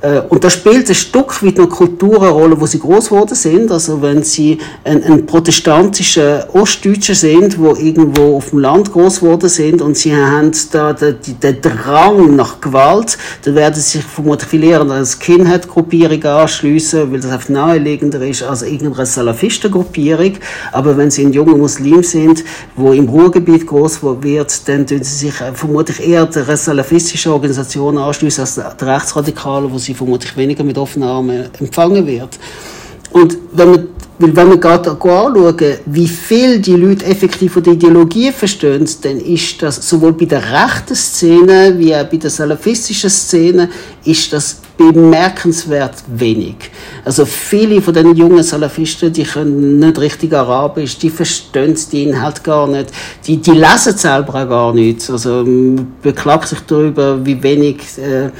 [0.00, 3.34] Äh, und da spielt ein Stück weit noch Kultur eine Rolle, wo Sie groß geworden
[3.34, 3.70] sind.
[3.70, 9.50] Also wenn Sie ein, ein protestantischer Ostdeutscher sind, wo irgendwo auf dem Land groß geworden
[9.50, 14.48] sind und Sie haben da den, den Drang nach Gewalt, dann werden Sie sich vermutlich
[14.48, 20.34] viel eher an eine Skinhead-Gruppierung anschliessen, weil das einfach naheliegender ist als irgendeine Salafist Salafistengruppierung,
[20.72, 22.44] aber wenn sie ein junger Muslim sind,
[22.76, 27.98] wo im Ruhrgebiet groß wird, dann tun sie sich äh, vermutlich eher der salafistischen Organisation
[27.98, 32.38] anschließen als der Rechtsradikalen, wo sie vermutlich weniger mit offenen Armen empfangen wird.
[33.12, 33.88] Und wenn man
[34.20, 35.54] weil wenn wir gerade anschauen,
[35.86, 40.42] wie viel die Leute effektiv von der Ideologie verstehen, dann ist das sowohl bei der
[40.42, 43.70] rechten Szene wie auch bei der salafistischen Szene
[44.04, 46.56] ist das bemerkenswert wenig.
[47.04, 52.42] Also viele von den jungen Salafisten, die können nicht richtig Arabisch, die verstehen die Inhalt
[52.42, 52.90] gar nicht,
[53.26, 55.10] die, die lesen selber gar nichts.
[55.10, 58.30] Also man beklagt sich darüber, wie wenig äh,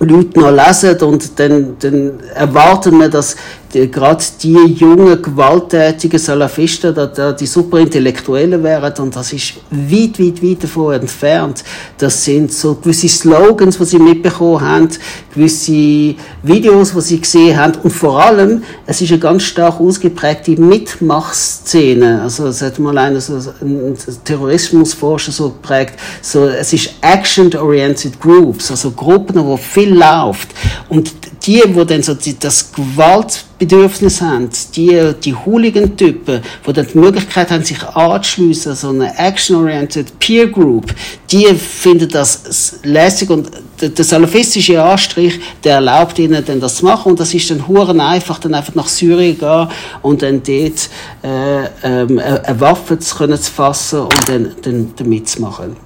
[0.00, 3.36] Leute noch lesen und dann, dann erwarten wir, dass
[3.74, 10.62] gerade die jungen, gewalttätigen Salafisten da die Superintellektuellen wären und das ist weit, weit, weit
[10.62, 11.64] davon entfernt.
[11.98, 14.88] Das sind so gewisse Slogans, die sie mitbekommen haben,
[15.34, 20.52] gewisse Videos, die sie gesehen haben und vor allem, es ist eine ganz stark ausgeprägte
[20.52, 22.22] Mitmachszene.
[22.22, 28.70] Also es hat mal einer so ein Terrorismusforscher so geprägt, so, es ist Action-Oriented Groups,
[28.70, 30.48] also Gruppen, wo viel läuft
[30.88, 31.12] und
[31.46, 37.62] die, wo dann so das Gewaltbedürfnis haben, die, die Hooligan-Typen, die dann die Möglichkeit haben,
[37.62, 40.94] sich anzuschliessen, so eine action-oriented Peer Group,
[41.30, 47.12] die finden das lässig und der salafistische Anstrich, der erlaubt ihnen dann das zu machen
[47.12, 49.68] und das ist dann huren einfach, dann einfach nach Syrien gehen
[50.02, 50.88] und dann dort
[51.22, 55.76] äh, ähm, eine Waffe zu können zu fassen und dann, dann damit zu machen.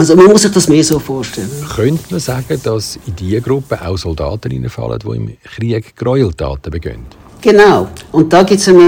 [0.00, 1.50] Also man muss sich das mehr so vorstellen.
[1.76, 7.04] Könnte man sagen, dass in diese Gruppe auch Soldaten reinfallen, die im Krieg Gräueltaten begehen?
[7.42, 7.86] Genau.
[8.10, 8.80] Und da gibt es eine,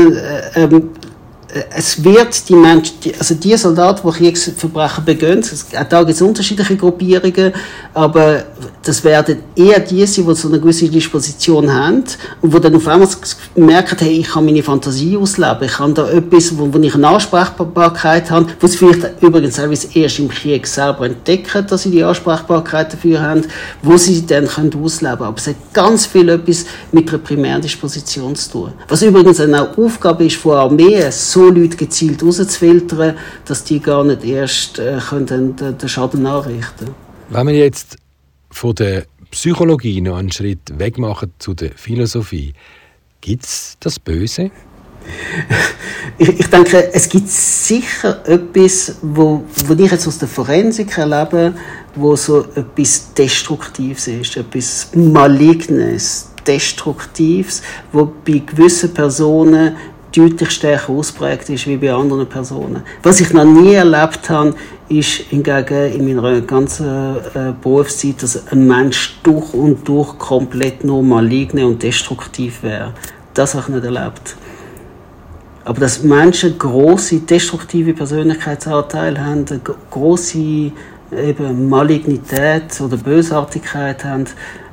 [0.55, 1.02] äh, ähm, äh,
[1.75, 6.77] es wird die Menschen, also die Soldaten, die Kriegsverbrechen begehen, auch da gibt es unterschiedliche
[6.77, 7.53] Gruppierungen,
[7.93, 8.45] aber
[8.83, 12.05] das werden eher die sein, die so eine gewisse Disposition haben
[12.41, 13.09] und die dann auf einmal
[13.55, 17.09] merken, hey, ich kann meine Fantasie ausleben, ich kann da etwas, wo, wo ich eine
[17.09, 23.21] Ansprechbarkeit habe, sie vielleicht übrigens erst im Krieg selber entdecken, dass sie die Ansprechbarkeit dafür
[23.21, 23.43] haben,
[23.83, 25.29] wo sie dann können ausleben können.
[25.29, 28.73] Aber es hat ganz viel etwas mit einer Primärdisposition zu tun.
[28.89, 34.25] Was übrigens eine Aufgabe ist von Armeen, so Leute gezielt rauszufiltern, dass die gar nicht
[34.25, 36.89] erst äh, können den, den Schaden nachrichten
[37.31, 37.97] Wenn wir jetzt
[38.51, 42.53] von der Psychologie noch einen Schritt weg machen zu der Philosophie,
[43.21, 44.51] gibt es das Böse?
[46.19, 51.55] ich, ich, denke, es gibt sicher etwas, wo, wo ich jetzt aus der Forensik erlebe,
[51.95, 59.77] wo so etwas Destruktives ist, etwas Malignes, Destruktives, wo bei gewissen Personen
[60.17, 62.83] deutlich stärker ausprägt ist wie bei anderen Personen.
[63.03, 64.55] Was ich noch nie erlebt habe,
[64.89, 71.03] ist hingegen in meiner ganzen äh, Berufszeit, dass ein Mensch durch und durch komplett nur
[71.03, 72.93] maligne und destruktiv wäre.
[73.35, 74.37] Das habe ich nicht erlebt.
[75.65, 80.73] Aber dass Menschen große destruktive Persönlichkeitsanteile haben, eine große
[81.13, 84.27] eben Malignität oder Bösartigkeit haben,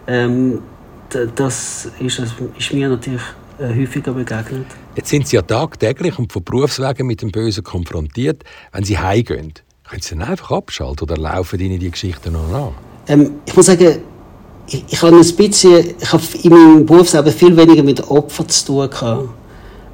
[0.07, 0.59] ähm,
[1.35, 2.21] das ist,
[2.57, 3.21] ist mir natürlich
[3.59, 4.65] häufiger begegnet.
[4.95, 8.43] Jetzt sind Sie ja tagtäglich und von Berufswegen mit dem Bösen konfrontiert.
[8.71, 9.53] Wenn Sie heimgehen,
[9.87, 12.71] können Sie dann einfach abschalten oder laufen Ihnen die Geschichten noch nach?
[13.07, 13.99] Ähm, ich muss sagen,
[14.67, 18.65] ich, ich habe ein bisschen, ich habe in meinem Berufsleben viel weniger mit Opfern zu
[18.65, 19.29] tun gehabt.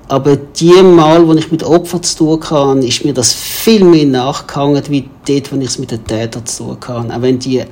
[0.07, 4.05] Aber die Mal, wo ich mit Opfern zu tun hatte, ist mir das viel mehr
[4.05, 7.15] nachgehangen, wie dort, wo ich es mit den Tätern zu tun hatte.
[7.15, 7.63] Auch wenn die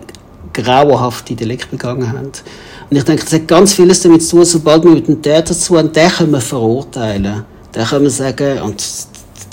[0.53, 2.31] grauenhafte Delikte begangen haben.
[2.89, 5.53] Und ich denke, das hat ganz vieles damit zu tun, sobald wir mit dem Täter
[5.53, 7.43] zu tun den können wir verurteilen.
[7.75, 8.83] Den können wir sagen, und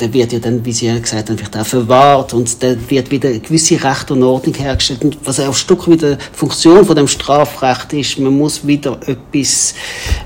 [0.01, 3.11] der wird ja dann, wie Sie ja gesagt haben, vielleicht auch verwahrt und dann wird
[3.11, 5.05] wieder gewisse Recht und Ordnung hergestellt.
[5.05, 9.75] Und was auch ein Stück wieder Funktion von dem Strafrecht ist, man muss wieder etwas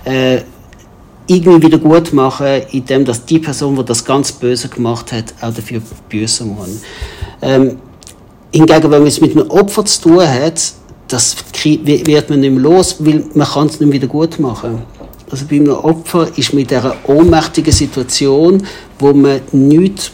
[0.05, 0.43] äh,
[1.27, 5.53] irgendwie wieder gut machen, indem dass die Person, die das ganz Böse gemacht hat, auch
[5.53, 6.83] dafür büßen muss.
[7.41, 7.79] Ähm,
[8.53, 10.61] hingegen, wenn man es mit einem Opfer zu tun hat,
[11.09, 14.83] das wird man nicht mehr los, weil man kann es nicht wieder gut machen.
[15.31, 18.65] Also bei einem Opfer ist mit dieser ohnmächtigen Situation,
[18.99, 20.13] wo man nicht,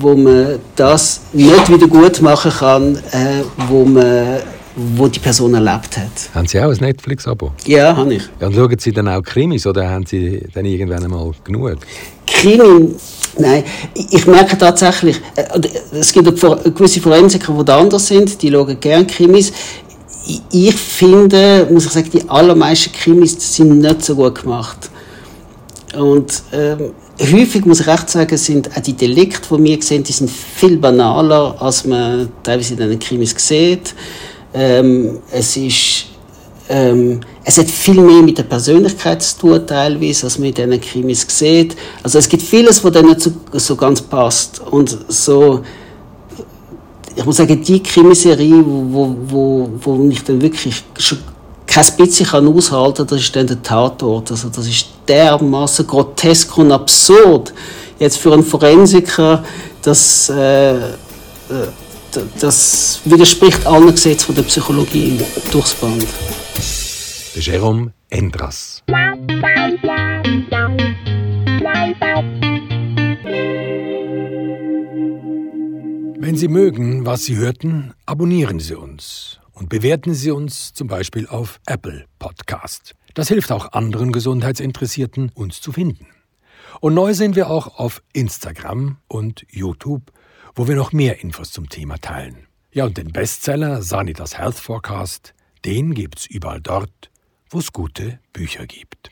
[0.00, 4.40] wo man das nicht wieder gut machen kann, äh, wo man
[4.76, 6.34] wo die Person erlebt hat.
[6.34, 7.52] Haben Sie auch ein Netflix-Abo?
[7.64, 8.22] Ja, habe ich.
[8.40, 11.78] Ja, und schauen Sie dann auch Krimis oder haben Sie dann irgendwann einmal genug?
[12.26, 12.94] Krimi,
[13.38, 13.64] nein.
[13.94, 15.44] Ich merke tatsächlich, äh,
[15.92, 19.52] es gibt gewisse Forensiker, die anders sind, die schauen gerne Krimis
[20.50, 24.90] ich finde, muss ich sagen, die allermeisten Krimis sind nicht so gut gemacht.
[25.96, 30.12] Und ähm, häufig, muss ich recht sagen, sind auch die Delikte, die wir sehen, die
[30.12, 33.94] sind viel banaler, als man teilweise in den Krimis sieht.
[34.52, 36.06] Ähm, es ist
[36.68, 40.80] ähm, es hat viel mehr mit der Persönlichkeit zu tun, teilweise, als man in diesen
[40.80, 41.76] Krimis sieht.
[42.02, 44.60] Also es gibt vieles, was dann nicht so, so ganz passt.
[44.60, 45.62] Und so,
[47.16, 51.18] ich muss sagen, die Krimiserie, wo, wo, wo ich dann wirklich schon
[51.66, 54.30] kein bisschen kann aushalten das ist dann der Tatort.
[54.30, 57.52] Also das ist dermaßen grotesk und absurd.
[57.98, 59.42] Jetzt für einen Forensiker,
[59.82, 60.82] das, äh, äh
[62.40, 66.06] das widerspricht allen Gesetzen der Psychologie durchs Band.
[67.36, 68.82] Jérôme Endras.
[76.26, 81.28] Wenn Sie mögen, was Sie hörten, abonnieren Sie uns und bewerten Sie uns zum Beispiel
[81.28, 82.96] auf Apple Podcast.
[83.14, 86.08] Das hilft auch anderen Gesundheitsinteressierten, uns zu finden.
[86.80, 90.10] Und neu sind wir auch auf Instagram und YouTube,
[90.56, 92.48] wo wir noch mehr Infos zum Thema teilen.
[92.72, 95.32] Ja, und den Bestseller Sanitas Health Forecast,
[95.64, 97.12] den gibt's überall dort,
[97.50, 99.10] wo es gute Bücher gibt.